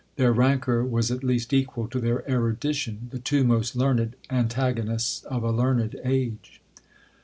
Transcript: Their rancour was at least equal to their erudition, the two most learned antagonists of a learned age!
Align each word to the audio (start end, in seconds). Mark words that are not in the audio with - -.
Their 0.15 0.33
rancour 0.33 0.83
was 0.83 1.11
at 1.11 1.23
least 1.23 1.53
equal 1.53 1.87
to 1.89 1.99
their 1.99 2.27
erudition, 2.27 3.09
the 3.11 3.19
two 3.19 3.43
most 3.43 3.75
learned 3.75 4.15
antagonists 4.31 5.23
of 5.25 5.43
a 5.43 5.51
learned 5.51 5.95
age! 6.03 6.59